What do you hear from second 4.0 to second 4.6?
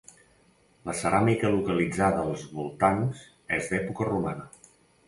romana.